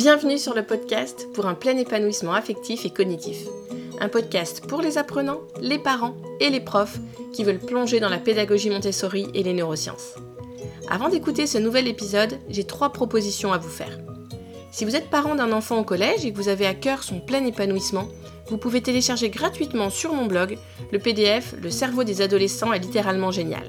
[0.00, 3.36] Bienvenue sur le podcast pour un plein épanouissement affectif et cognitif.
[4.00, 6.98] Un podcast pour les apprenants, les parents et les profs
[7.34, 10.14] qui veulent plonger dans la pédagogie Montessori et les neurosciences.
[10.88, 13.98] Avant d'écouter ce nouvel épisode, j'ai trois propositions à vous faire.
[14.72, 17.20] Si vous êtes parent d'un enfant au collège et que vous avez à cœur son
[17.20, 18.08] plein épanouissement,
[18.48, 20.56] vous pouvez télécharger gratuitement sur mon blog
[20.92, 23.68] le PDF Le cerveau des adolescents est littéralement génial.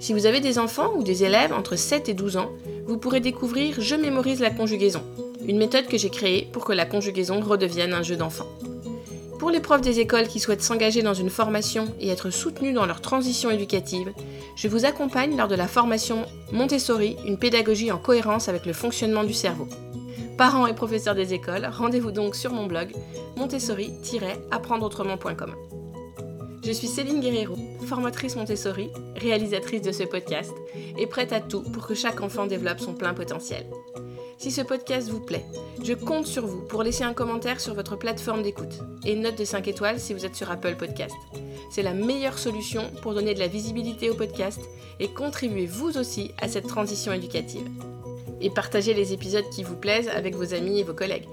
[0.00, 2.50] Si vous avez des enfants ou des élèves entre 7 et 12 ans,
[2.86, 5.02] vous pourrez découvrir Je mémorise la conjugaison,
[5.46, 8.46] une méthode que j'ai créée pour que la conjugaison redevienne un jeu d'enfant.
[9.38, 12.84] Pour les profs des écoles qui souhaitent s'engager dans une formation et être soutenus dans
[12.84, 14.12] leur transition éducative,
[14.54, 19.24] je vous accompagne lors de la formation Montessori, une pédagogie en cohérence avec le fonctionnement
[19.24, 19.66] du cerveau.
[20.36, 22.92] Parents et professeurs des écoles, rendez-vous donc sur mon blog
[23.36, 25.54] montessori-apprendreautrement.com.
[26.62, 30.52] Je suis Céline Guerrero, formatrice Montessori, réalisatrice de ce podcast
[30.98, 33.64] et prête à tout pour que chaque enfant développe son plein potentiel.
[34.40, 35.44] Si ce podcast vous plaît,
[35.84, 38.72] je compte sur vous pour laisser un commentaire sur votre plateforme d'écoute
[39.04, 41.14] et une note de 5 étoiles si vous êtes sur Apple Podcast.
[41.70, 44.58] C'est la meilleure solution pour donner de la visibilité au podcast
[44.98, 47.68] et contribuer vous aussi à cette transition éducative
[48.40, 51.28] et partagez les épisodes qui vous plaisent avec vos amis et vos collègues.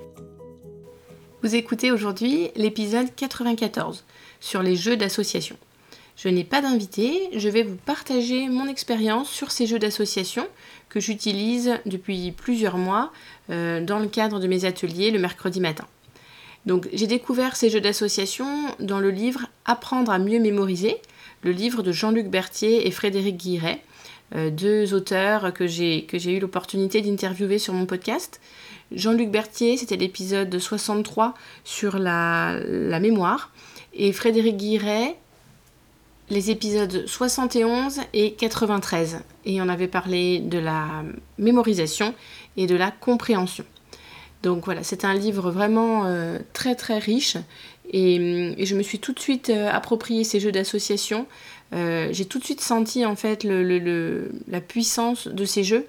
[1.43, 4.03] Vous écoutez aujourd'hui l'épisode 94
[4.41, 5.55] sur les jeux d'association.
[6.17, 10.47] Je n'ai pas d'invité, je vais vous partager mon expérience sur ces jeux d'association
[10.89, 13.11] que j'utilise depuis plusieurs mois
[13.49, 15.85] euh, dans le cadre de mes ateliers le mercredi matin.
[16.65, 18.47] Donc j'ai découvert ces jeux d'association
[18.79, 20.97] dans le livre Apprendre à mieux mémoriser,
[21.43, 23.81] le livre de Jean-Luc Berthier et Frédéric Guiret,
[24.35, 28.41] euh, deux auteurs que j'ai eu l'opportunité d'interviewer sur mon podcast.
[28.91, 32.59] Jean-Luc Berthier, c'était l'épisode 63 sur la,
[32.99, 33.51] mémoire,
[33.93, 35.17] et Frédéric Guiret,
[36.29, 39.19] les épisodes 71 et 93.
[39.45, 41.03] Et on avait parlé de la
[41.37, 42.13] mémorisation
[42.57, 43.65] et de la compréhension.
[44.43, 47.37] Donc voilà, c'est un livre vraiment euh, très très riche
[47.91, 51.25] et, je me suis tout de suite euh, approprié ces jeux d'association
[51.73, 55.85] euh, j'ai tout de suite senti en fait la puissance de ces jeux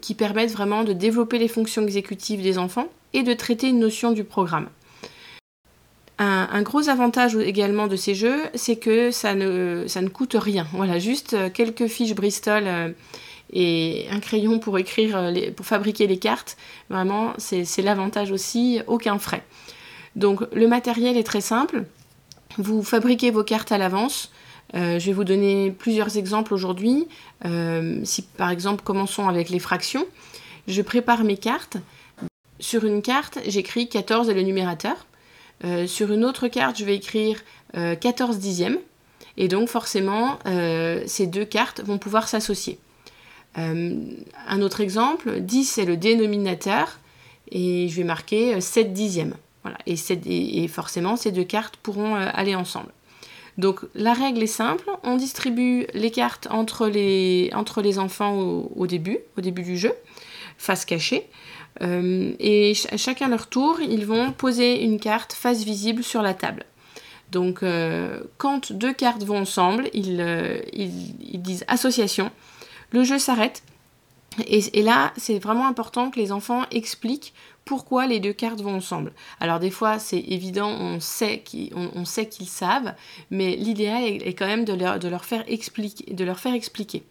[0.00, 4.12] qui permettent vraiment de développer les fonctions exécutives des enfants et de traiter une notion
[4.12, 4.68] du programme.
[6.22, 10.66] Un, gros avantage également de ces jeux, c'est que ça ne, coûte rien.
[10.74, 12.94] Voilà, juste euh, quelques fiches Bristol
[13.52, 16.58] et un crayon pour écrire, pour fabriquer les cartes.
[16.90, 19.42] Vraiment, c'est l'avantage aussi, aucun frais.
[20.16, 21.84] Donc le matériel est très simple.
[22.58, 24.30] Vous fabriquez vos cartes à l'avance.
[24.74, 27.08] Euh, je vais vous donner plusieurs exemples aujourd'hui.
[27.44, 30.06] Euh, si par exemple, commençons avec les fractions.
[30.68, 31.78] Je prépare mes cartes.
[32.58, 35.06] Sur une carte, j'écris 14 et le numérateur.
[35.64, 37.40] Euh, sur une autre carte, je vais écrire
[37.74, 38.78] 14 dixièmes.
[39.36, 40.38] Et donc forcément,
[41.06, 42.78] ces deux cartes vont pouvoir s'associer.
[43.54, 46.98] un autre exemple, 10 est le dénominateur
[47.52, 49.36] et je vais marquer 7 dixièmes.
[49.86, 52.90] Et forcément, ces deux cartes pourront aller ensemble.
[53.60, 57.50] Donc la règle est simple, on distribue les cartes entre les,
[57.98, 58.34] enfants
[58.74, 59.92] au, début, du jeu,
[60.56, 61.28] face cachée.
[61.82, 66.64] Euh, et chacun leur tour, ils vont poser une carte face visible sur la table.
[67.32, 72.30] Donc euh, quand deux cartes vont ensemble, euh, ils, disent association,
[72.92, 73.62] le jeu s'arrête.
[74.46, 77.34] et là, c'est vraiment important que les enfants expliquent
[77.64, 79.12] pourquoi les deux cartes vont ensemble.
[79.40, 82.94] Alors des fois c'est évident, on sait qu'ils savent,
[83.30, 87.04] mais l'idéal est, quand même de leur, faire expliquer, de leur faire expliquer.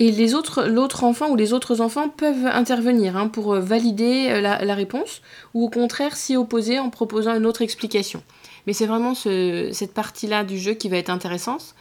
[0.00, 4.28] Et les autres, l'autre enfant ou les autres enfants peuvent intervenir hein, pour euh, valider
[4.30, 5.20] euh, la, réponse
[5.52, 8.22] ou au contraire s'y opposer en proposant une autre explication.
[8.66, 11.74] Mais c'est vraiment cette partie-là du jeu qui va être intéressante.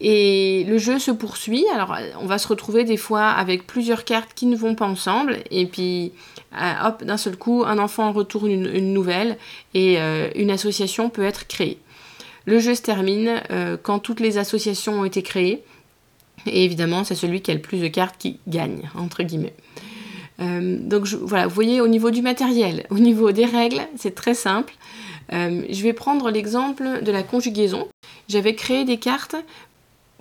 [0.00, 1.64] Et le jeu se poursuit.
[1.72, 5.38] Alors, on va se retrouver des fois avec plusieurs cartes qui ne vont pas ensemble.
[5.52, 6.12] Et puis,
[6.54, 9.38] euh, hop, d'un seul coup, un enfant retourne une, nouvelle
[9.74, 11.78] et euh, une association peut être créée.
[12.44, 15.62] Le jeu se termine euh, quand toutes les associations ont été créées.
[16.46, 19.54] Et évidemment, c'est celui qui a le plus de cartes qui gagne, entre guillemets.
[20.40, 24.74] donc voilà, vous voyez au niveau du matériel, au niveau des règles, c'est très simple.
[25.30, 27.86] je vais prendre l'exemple de la conjugaison.
[28.28, 29.36] J'avais créé des cartes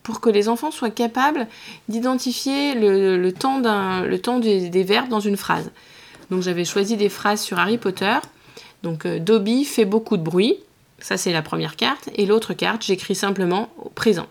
[0.03, 1.47] pour que les enfants soient capables
[1.89, 5.71] d'identifier le, temps, le temps des, verbes dans une phrase.
[6.31, 8.18] Donc j'avais choisi des phrases sur Harry Potter.
[8.83, 10.57] Donc euh, Dobby fait beaucoup de bruit.
[11.00, 12.10] Ça c'est la première carte.
[12.16, 14.28] Et l'autre carte, j'écris simplement présent.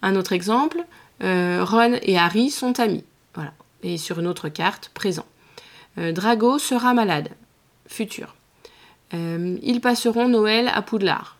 [0.00, 0.78] Un autre exemple,
[1.22, 3.04] euh, Ron et Harry sont amis.
[3.34, 3.52] Voilà.
[3.82, 5.26] Et sur une autre carte, présent.
[5.98, 7.28] Euh, Drago sera malade.
[7.86, 8.34] Futur.
[9.12, 11.36] ils passeront Noël à Poudlard.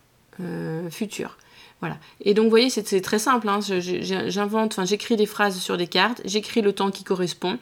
[0.90, 1.38] futur.
[1.80, 1.96] Voilà.
[2.20, 3.48] Et donc, vous voyez, c'est très simple.
[3.48, 3.60] Hein.
[3.60, 7.58] J'invente, j'écris des phrases sur des cartes, j'écris le temps qui correspond.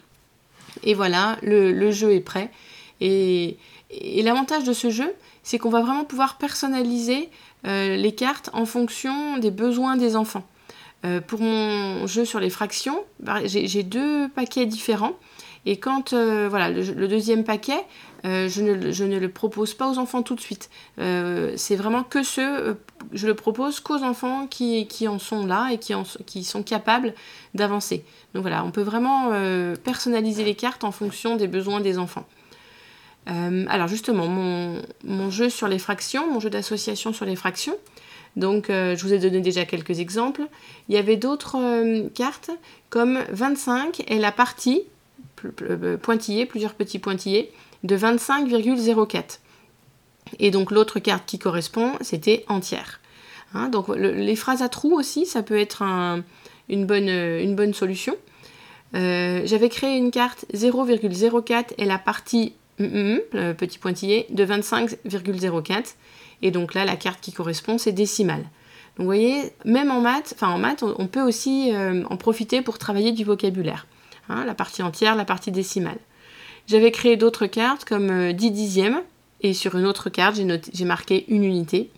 [0.85, 2.51] Et voilà, le, jeu est prêt.
[3.01, 3.57] Et,
[4.23, 7.29] l'avantage de ce jeu, c'est qu'on va vraiment pouvoir personnaliser
[7.67, 10.47] euh, les cartes en fonction des besoins des enfants.
[11.05, 15.19] Euh, pour mon jeu sur les fractions, bah, j'ai deux paquets différents.
[15.67, 17.85] Et quand euh, voilà, le, deuxième paquet,
[18.25, 20.71] je ne, le propose pas aux enfants tout de suite.
[20.97, 22.79] c'est vraiment que ceux,
[23.13, 27.15] je le propose qu'aux enfants qui, en sont là et qui, sont capables
[27.55, 28.05] d'avancer.
[28.35, 29.31] Donc voilà, on peut vraiment
[29.83, 32.27] personnaliser les cartes en fonction des besoins des enfants.
[33.27, 37.77] alors justement, mon, jeu sur les fractions, mon jeu d'association sur les fractions,
[38.37, 40.43] donc euh, je vous ai donné déjà quelques exemples.
[40.89, 42.51] Il y avait d'autres euh, cartes
[42.91, 44.83] comme 25 et la partie
[45.63, 47.53] euh, pointillée, plusieurs petits pointillés,
[47.83, 49.39] de 25,04.
[50.39, 53.01] Et donc l'autre carte qui correspond, c'était entière.
[53.55, 55.83] Hein, donc les phrases à trous aussi, ça peut être
[56.69, 58.17] une, bonne, une, bonne, solution.
[58.95, 65.95] J'avais créé une carte 0,04 et la partie petit pointillé de 25,04
[66.43, 68.45] et donc là, la carte qui correspond, c'est décimale.
[68.99, 72.79] Vous voyez, même en maths, enfin en maths, on, peut aussi euh, en profiter pour
[72.79, 73.87] travailler du vocabulaire.
[74.29, 75.99] Hein, la partie entière, la partie décimale.
[76.67, 79.01] J'avais créé d'autres cartes comme 10 euh, dixièmes,
[79.43, 80.37] et sur une autre carte,
[80.73, 81.91] j'ai marqué une unité.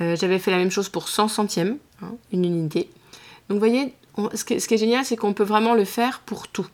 [0.00, 2.88] Euh, j'avais fait la même chose pour 100 centièmes, hein, une unité.
[3.48, 3.94] Donc vous voyez,
[4.34, 6.66] ce, qui est génial, c'est qu'on peut vraiment le faire pour tout.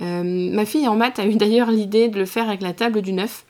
[0.00, 3.12] ma fille en maths a eu d'ailleurs l'idée de le faire avec la table du
[3.12, 3.44] 9.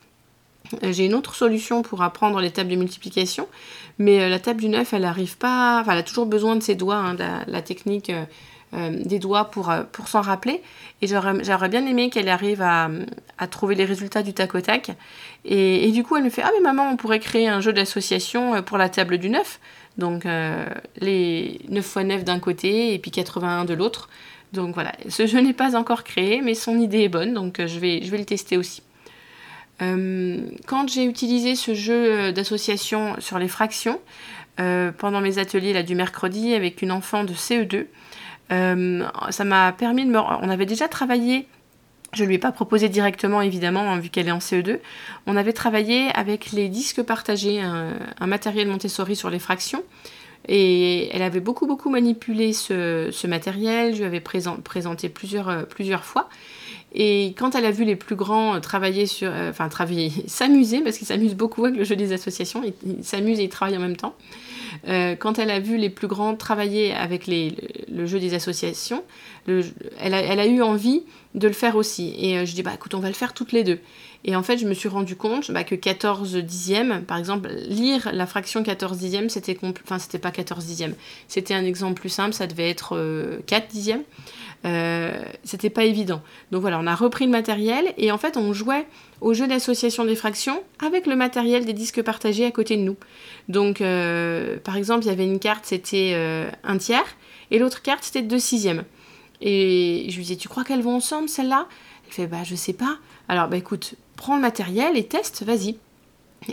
[0.82, 3.48] Euh, j'ai une autre solution pour apprendre les tables de multiplication,
[3.98, 5.80] mais euh, la table du 9, elle arrive pas.
[5.80, 7.16] Enfin, elle a toujours besoin de ses doigts, hein,
[7.46, 8.24] la, technique euh,
[8.76, 10.62] des doigts pour, pour s'en rappeler.
[11.02, 12.88] Et j'aurais bien aimé qu'elle arrive à,
[13.50, 14.90] trouver les résultats du tac au tac.
[15.44, 18.62] Et, du coup, elle me fait Ah, mais maman, on pourrait créer un jeu d'association
[18.62, 19.61] pour la table du 9.
[19.99, 20.26] Donc,
[21.00, 24.08] les 9 x 9 d'un côté et puis 81 de l'autre.
[24.52, 27.78] Donc voilà, ce jeu n'est pas encore créé, mais son idée est bonne, donc je
[27.78, 28.82] vais, je vais le tester aussi.
[29.82, 34.00] Euh, quand j'ai utilisé ce jeu euh, d'association sur les fractions,
[34.58, 37.87] euh, pendant mes ateliers là, du mercredi avec une enfant de CE2,
[38.48, 40.19] ça m'a permis de me...
[40.19, 41.46] On avait déjà travaillé
[42.12, 44.78] je ne lui ai pas proposé directement, évidemment, hein, vu qu'elle est en CE2.
[45.26, 49.82] On avait travaillé avec les disques partagés, un, matériel Montessori sur les fractions.
[50.48, 53.93] Et elle avait beaucoup, beaucoup manipulé ce, matériel.
[53.93, 56.28] Je lui avais présenté plusieurs, plusieurs fois.
[56.94, 60.96] Et quand elle a vu les plus grands travailler sur, euh, enfin travailler, s'amuser, parce
[60.96, 63.96] qu'ils s'amusent beaucoup avec le jeu des associations, ils s'amusent et ils travaillent en même
[63.96, 64.14] temps.
[64.88, 69.02] Euh, quand elle a vu les plus grands travailler avec le, jeu des associations,
[69.46, 71.02] elle, a, eu envie
[71.34, 72.14] de le faire aussi.
[72.19, 73.78] Et euh, je dis, bah écoute, on va le faire toutes les deux.
[74.26, 78.11] Et en fait, je me suis rendu compte bah, que 14 dixièmes, par exemple, lire
[78.12, 80.94] la fraction 14 dixièmes, c'était enfin, c'était pas 14 dixièmes.
[81.28, 84.02] C'était un exemple plus simple, ça devait être 4 dixièmes.
[84.64, 86.23] Euh, c'était pas évident.
[86.50, 88.87] Donc voilà, on a repris le matériel et en fait on jouait
[89.20, 92.96] au jeu d'association des fractions avec le matériel des disques partagés à côté de nous.
[93.49, 97.17] Donc euh, par exemple, il y avait une carte, c'était euh, un tiers
[97.50, 98.84] et l'autre carte, c'était deux sixièmes.
[99.40, 101.69] Et je lui disais, tu crois qu'elles vont ensemble celle-là
[102.06, 102.96] Elle fait, bah je sais pas.
[103.28, 105.76] Alors bah écoute, prends le matériel et teste, vas-y.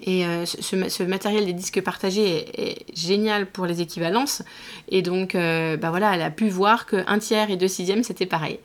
[0.01, 4.41] Et euh, ce, matériel des disques partagés est, génial pour les équivalences.
[4.89, 8.25] Et donc, euh, bah voilà, elle a pu voir qu'un tiers et deux sixièmes, c'était
[8.25, 8.59] pareil.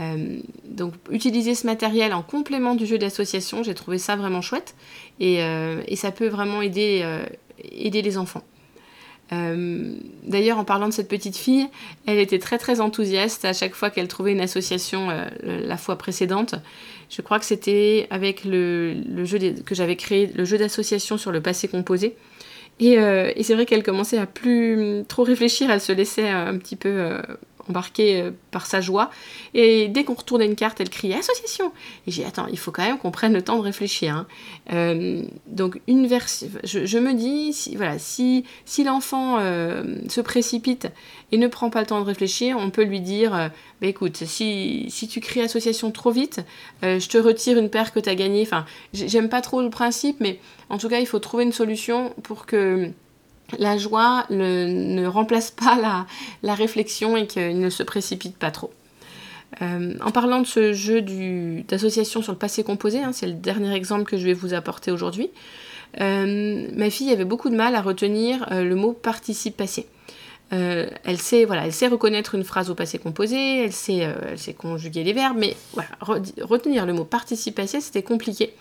[0.00, 4.74] Euh, donc, utiliser ce matériel en complément du jeu d'association, j'ai trouvé ça vraiment chouette.
[5.20, 7.06] Et, et ça peut vraiment aider,
[7.72, 8.42] aider les enfants.
[9.30, 11.66] D'ailleurs, en parlant de cette petite fille,
[12.06, 15.08] elle était très très enthousiaste à chaque fois qu'elle trouvait une association
[15.42, 16.54] la fois précédente.
[17.10, 21.40] Je crois que c'était avec le, jeu que j'avais créé, le jeu d'association sur le
[21.40, 22.14] passé composé.
[22.82, 26.76] Euh, et, c'est vrai qu'elle commençait à plus trop réfléchir, elle se laissait un petit
[26.76, 27.22] peu euh,
[27.68, 29.10] embarquée euh, par sa joie.
[29.54, 31.72] Et dès qu'on retournait une carte, elle criait association.
[32.06, 34.14] Et j'ai dit attends, il faut quand même qu'on prenne le temps de réfléchir.
[34.14, 34.26] Hein.
[34.72, 36.06] Euh, donc une
[36.64, 40.88] je, me dis si voilà si si l'enfant euh, se précipite
[41.32, 44.86] et ne prend pas le temps de réfléchir, on peut lui dire bah, écoute si
[44.88, 46.40] si tu cries association trop vite,
[46.82, 48.42] je te retire une paire que tu as gagnée.
[48.42, 52.14] Enfin, j'aime pas trop le principe, mais en tout cas il faut trouver une solution
[52.22, 52.92] pour que
[53.58, 56.06] la joie ne remplace pas
[56.42, 58.72] la, réflexion et qu'il ne se précipite pas trop.
[59.62, 63.74] Euh, en parlant de ce jeu d'association sur le passé composé, hein, c'est le dernier
[63.74, 65.30] exemple que je vais vous apporter aujourd'hui,
[66.00, 69.86] euh, ma fille avait beaucoup de mal à retenir euh, le mot participe passé.
[70.50, 75.38] elle, sait, reconnaître une phrase au passé composé, elle sait, elle sait conjuguer les verbes,
[75.38, 75.56] mais
[76.40, 78.52] retenir le mot participe passé, c'était compliqué.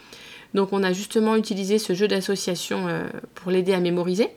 [0.56, 2.88] Donc on a justement utilisé ce jeu d'association
[3.36, 4.30] pour l'aider à mémoriser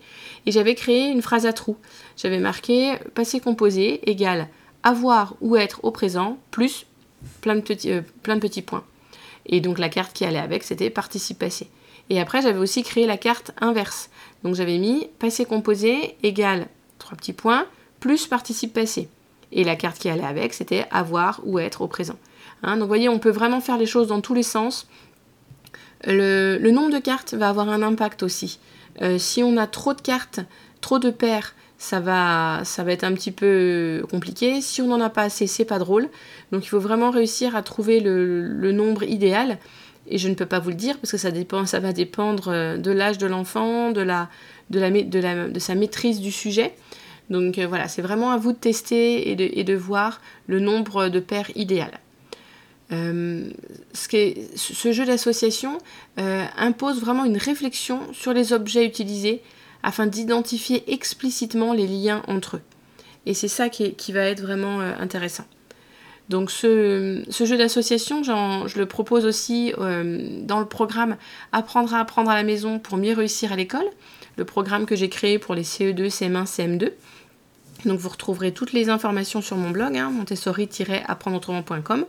[0.45, 1.77] et j'avais créé une phrase à trous.
[2.17, 4.49] J'avais marqué passé composé égale
[4.83, 6.87] avoir ou être au présent plus
[7.41, 8.85] plein de petits, petits points.
[9.47, 11.69] Et donc la carte qui allait avec, c'était participe passé.
[12.11, 14.11] Et après, j'avais aussi créé la carte inverse.
[14.43, 17.67] Donc j'avais mis passé composé égale trois petits points
[18.01, 19.09] plus participe passé.
[19.51, 22.17] Et la carte qui allait avec, c'était avoir ou être au présent.
[22.63, 24.87] Hein, donc vous voyez, on peut vraiment faire les choses dans tous les sens.
[26.05, 28.59] Le, nombre de cartes va avoir un impact aussi.
[29.03, 30.41] Euh, si on a trop de cartes,
[30.81, 34.61] trop de paires, ça va, ça va être un petit peu compliqué.
[34.61, 36.09] Si on n'en a pas assez, c'est pas drôle.
[36.53, 39.59] Donc il faut vraiment réussir à trouver le, nombre idéal.
[40.11, 41.31] Et je ne peux pas vous le dire parce que ça,
[41.81, 44.07] va dépendre euh, de l'âge de l'enfant, de,
[45.59, 46.75] sa maîtrise du sujet.
[47.31, 50.61] Donc euh, voilà, c'est vraiment à vous de tester et de, et de voir le
[50.61, 52.01] nombre de paires idéales.
[52.91, 53.51] Euh,
[53.93, 55.79] ce, jeu d'association
[56.17, 59.43] impose vraiment une réflexion sur les objets utilisés
[59.83, 62.63] afin d'identifier explicitement les liens entre eux.
[63.27, 65.45] Et c'est ça qui, va être vraiment intéressant.
[66.29, 71.17] Donc ce, jeu d'association, je le propose aussi euh, dans le programme
[71.53, 73.87] Apprendre à apprendre à la maison pour mieux réussir à l'école,
[74.37, 76.93] le programme que j'ai créé pour les CE2, CM1, CM2.
[77.87, 82.05] Donc vous retrouverez toutes les informations sur mon blog, hein, montessori-apprendreautrement.com.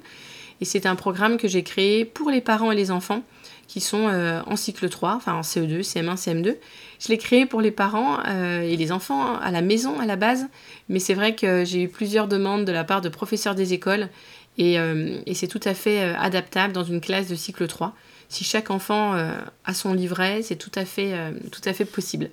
[0.61, 3.23] Et c'est un programme que j'ai créé pour les parents et les enfants
[3.67, 6.57] qui sont euh, en cycle 3, enfin en CE2, CM1, CM2.
[6.99, 10.15] Je l'ai créé pour les parents euh, et les enfants à la maison à la
[10.15, 10.47] base,
[10.89, 14.09] mais c'est vrai que j'ai eu plusieurs demandes de la part de professeurs des écoles
[14.57, 17.95] et, euh, c'est tout à fait adaptable dans une classe de cycle 3.
[18.27, 22.29] Si chaque enfant a son livret, c'est tout, à tout à fait possible.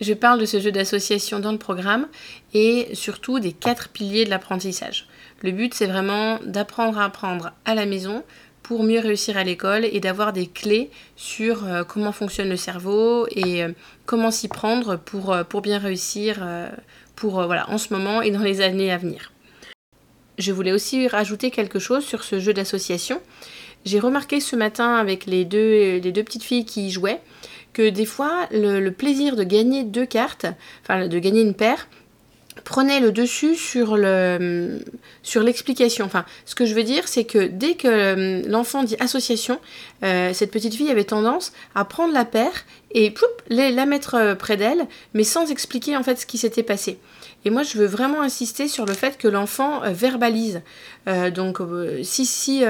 [0.00, 2.08] Je parle de ce jeu d'association dans le programme
[2.54, 5.06] et surtout des quatre piliers de l'apprentissage.
[5.42, 8.22] Le but, c'est vraiment d'apprendre à apprendre à la maison
[8.64, 13.26] pour mieux réussir à l'école et d'avoir des clés sur euh, comment fonctionne le cerveau
[13.30, 13.68] et euh,
[14.06, 18.96] comment s'y prendre pour, euh, bien réussir en ce moment et dans les années à
[18.96, 19.32] venir.
[20.38, 23.20] Je voulais aussi rajouter quelque chose sur ce jeu d'association.
[23.84, 27.20] J'ai remarqué ce matin avec les deux, les deux petites filles qui y jouaient
[27.72, 30.46] que des fois le plaisir de gagner deux cartes,
[30.82, 31.86] enfin de gagner une paire,
[32.62, 34.78] prenait le dessus sur le
[35.22, 36.04] sur l'explication.
[36.04, 39.58] Enfin, ce que je veux dire, c'est que dès que euh, l'enfant dit association,
[40.04, 43.12] euh, cette petite fille avait tendance à prendre la paire et
[43.50, 46.98] la mettre euh, près d'elle, mais sans expliquer en fait ce qui s'était passé.
[47.46, 50.62] Et moi, je veux vraiment insister sur le fait que l'enfant verbalise.
[51.34, 51.58] donc,
[52.02, 52.64] si, si,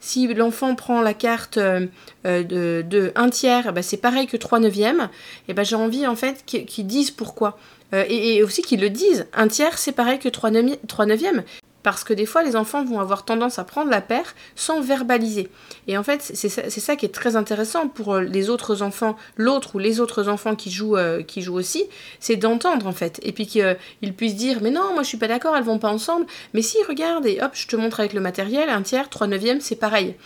[0.00, 1.90] si l'enfant prend la carte de,
[2.24, 5.10] de 1 tiers, bah, c'est pareil que 3 neuvièmes,
[5.48, 7.58] et ben j'ai envie en fait qu'ils disent pourquoi.
[7.94, 9.26] Euh, et, aussi qu'ils le disent.
[9.32, 11.44] Un tiers, c'est pareil que 3 neuvièmes.
[11.82, 15.50] Parce que des fois, les enfants vont avoir tendance à prendre la paire sans verbaliser.
[15.86, 19.74] Et en fait, c'est ça, qui est très intéressant pour euh, les autres enfants, l'autre
[19.76, 21.84] ou les autres enfants qui jouent, euh, qui jouent aussi,
[22.20, 23.20] c'est d'entendre en fait.
[23.22, 25.90] Et puis qu'ils puissent dire Mais non, moi je suis pas d'accord, elles vont pas
[25.90, 26.24] ensemble.
[26.54, 29.60] Mais si, regarde, et hop, je te montre avec le matériel, un tiers, 3 neuvièmes,
[29.60, 30.16] c'est pareil.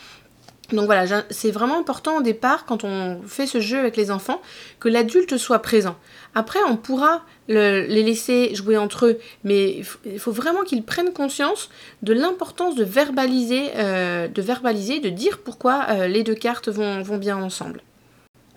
[0.71, 4.41] Donc voilà, c'est vraiment important au départ, quand on fait ce jeu avec les enfants,
[4.79, 5.95] que l'adulte soit présent.
[6.35, 11.69] Après, on pourra les laisser jouer entre eux, mais il faut vraiment qu'ils prennent conscience
[12.03, 17.17] de l'importance de verbaliser, euh, de verbaliser, de dire pourquoi euh, les deux cartes vont,
[17.17, 17.81] bien ensemble.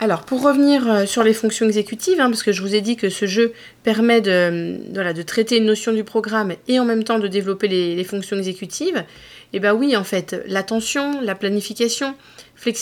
[0.03, 2.97] Alors, pour revenir euh, sur les fonctions exécutives, hein, parce que je vous ai dit
[2.97, 7.19] que ce jeu permet de, de traiter une notion du programme et en même temps
[7.19, 9.05] de développer les, fonctions exécutives, et
[9.53, 12.15] eh bien oui, en fait, l'attention, la planification,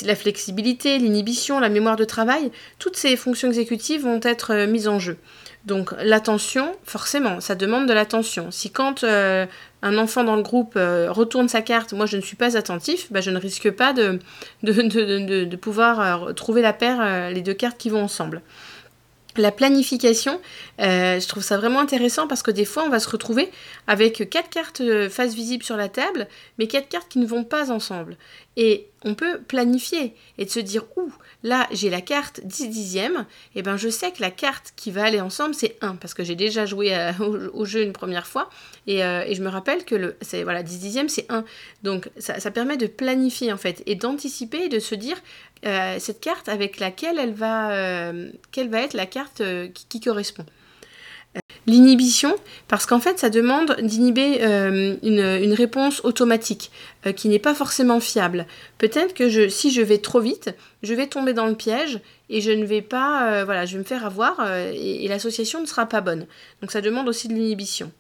[0.04, 2.50] la flexibilité, l'inhibition, la mémoire de travail,
[2.80, 5.18] toutes ces fonctions exécutives vont être mises en jeu.
[5.66, 8.50] Donc l'attention, forcément, ça demande de l'attention.
[8.50, 9.46] Si quand euh,
[9.84, 13.12] un enfant dans le groupe euh, retourne sa carte, moi je ne suis pas attentif,
[13.12, 14.20] bah, je ne risque pas de,
[14.64, 18.42] de, pouvoir euh, trouver la paire, les deux cartes qui vont ensemble.
[19.38, 20.40] La planification,
[20.80, 23.50] je trouve ça vraiment intéressant parce que des fois on va se retrouver
[23.88, 27.72] avec quatre cartes face visible sur la table, mais quatre cartes qui ne vont pas
[27.72, 28.18] ensemble.
[28.58, 31.12] Et on peut planifier et de se dire, ouh,
[31.44, 35.06] là j'ai la carte 10 dixièmes, et ben je sais que la carte qui va
[35.06, 37.12] aller ensemble c'est 1, parce que j'ai déjà joué euh,
[37.54, 38.50] au, jeu une première fois,
[38.90, 41.46] euh, et, je me rappelle que le, voilà, 10 dixièmes c'est 1.
[41.84, 45.18] Donc ça, permet de planifier en fait, et d'anticiper et de se dire
[45.66, 48.12] euh, cette carte avec laquelle elle va,
[48.52, 49.42] quelle va être la carte
[49.90, 50.46] qui correspond.
[51.68, 52.36] L'inhibition,
[52.68, 56.72] parce qu'en fait, ça demande d'inhiber euh, une, réponse automatique
[57.06, 58.48] euh, qui n'est pas forcément fiable.
[58.80, 62.00] Peut-être que si je vais trop vite, je vais tomber dans le piège
[62.30, 65.68] et je ne vais pas, euh, voilà, je vais me faire avoir et, l'association ne
[65.68, 66.26] sera pas bonne.
[66.62, 67.92] Donc ça demande aussi de l'inhibition.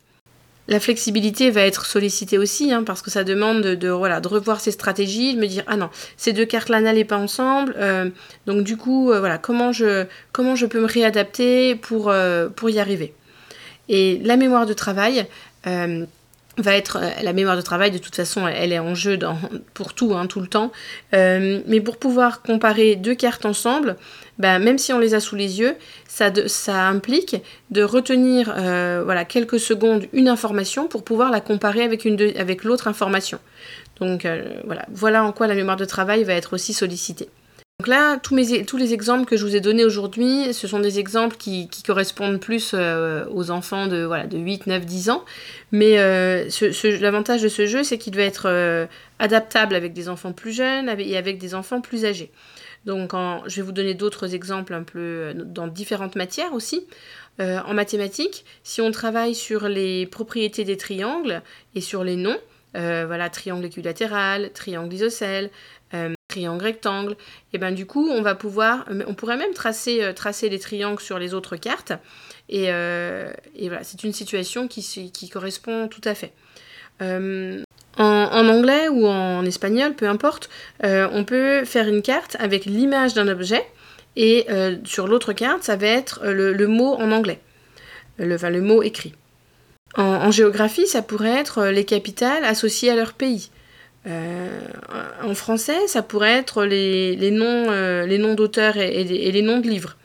[0.68, 5.36] La flexibilité va être sollicitée aussi, hein, parce que ça demande de, revoir ses stratégies,
[5.36, 7.75] de me dire ah non, ces deux cartes-là n'allaient pas ensemble,
[8.46, 12.13] donc du coup, voilà, comment je, peux me réadapter pour,
[12.56, 13.13] pour y arriver.
[13.89, 15.27] Et la mémoire de travail,
[15.68, 16.06] euh,
[16.58, 19.17] va être euh, la mémoire de travail de toute façon elle est en jeu
[19.74, 20.72] pour tout hein, tout le temps.
[21.13, 23.96] Euh, mais pour pouvoir comparer deux cartes ensemble
[24.38, 25.75] ben, même si on les a sous les yeux
[26.08, 26.31] ça,
[26.88, 27.38] implique
[27.70, 33.39] de retenir euh, quelques secondes une information pour pouvoir la comparer avec l'autre information.
[34.00, 34.27] Donc
[34.65, 34.86] voilà.
[34.91, 37.29] Voilà en quoi la mémoire de travail va être aussi sollicitée
[37.81, 40.77] donc là, tous, mes, tous les exemples que je vous ai donnés aujourd'hui, ce sont
[40.77, 45.25] des exemples qui, correspondent plus euh, aux enfants de, voilà, de 8, 9, 10 ans.
[45.71, 46.47] Mais euh,
[47.00, 48.85] l'avantage de ce jeu, c'est qu'il va être euh,
[49.17, 52.29] adaptable avec des enfants plus jeunes et avec des enfants plus âgés.
[52.85, 53.13] Donc
[53.47, 56.85] je vais vous donner d'autres exemples un peu dans différentes matières aussi.
[57.39, 61.41] en mathématiques, si on travaille sur les propriétés des triangles
[61.73, 62.38] et sur les noms,
[62.75, 65.50] voilà, triangle équilatéral, triangle isocèle,
[66.31, 67.15] triangle rectangle,
[67.53, 71.01] et ben du coup on va pouvoir, on pourrait même tracer, euh, tracer les triangles
[71.01, 71.93] sur les autres cartes,
[72.50, 76.33] et, euh, voilà, c'est une situation qui, qui, correspond tout à fait.
[77.01, 77.63] Euh,
[77.97, 80.50] en, anglais ou en espagnol, peu importe,
[80.83, 83.65] on peut faire une carte avec l'image d'un objet,
[84.15, 84.47] et
[84.85, 87.39] sur l'autre carte, ça va être le, mot en anglais,
[88.17, 89.13] le, enfin, le mot écrit.
[89.95, 93.50] en géographie, ça pourrait être les capitales associées à leur pays.
[94.08, 94.62] Euh,
[95.22, 99.96] en français, ça pourrait être les, noms, euh, noms d'auteurs et, les noms de livres.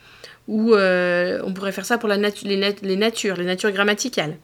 [0.47, 4.37] Ou euh, on pourrait faire ça pour les, natures, les natures grammaticales.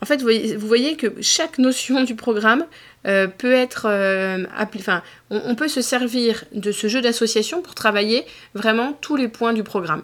[0.00, 2.66] En fait, vous voyez, vous voyez que chaque notion du programme
[3.04, 3.86] peut être
[4.58, 8.24] enfin, on, on, peut se servir de ce jeu d'association pour travailler
[8.54, 10.02] vraiment tous les points du programme.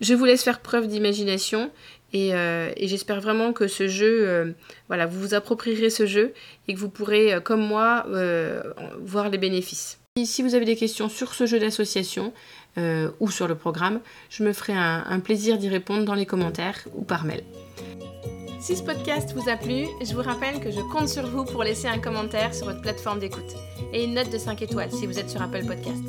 [0.00, 1.70] Je vous laisse faire preuve d'imagination
[2.16, 4.52] euh, et, j'espère vraiment que ce jeu, euh,
[4.88, 6.32] voilà, vous vous approprierez ce jeu
[6.68, 8.06] et que vous pourrez, euh, comme moi,
[9.00, 9.98] voir les bénéfices.
[10.24, 12.32] Si vous avez des questions sur ce jeu d'association
[13.20, 17.02] ou sur le programme, je me ferai un plaisir d'y répondre dans les commentaires ou
[17.02, 17.42] par mail.
[18.60, 21.62] Si ce podcast vous a plu, je vous rappelle que je compte sur vous pour
[21.62, 23.54] laisser un commentaire sur votre plateforme d'écoute
[23.92, 26.02] et une note de 5 étoiles si vous êtes sur Apple Podcast.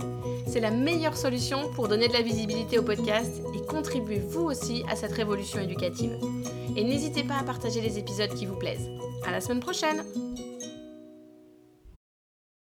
[0.47, 4.83] C'est la meilleure solution pour donner de la visibilité au podcast et contribuer vous aussi
[4.89, 6.17] à cette révolution éducative.
[6.75, 8.89] Et n'hésitez pas à partager les épisodes qui vous plaisent.
[9.27, 10.03] À la semaine prochaine!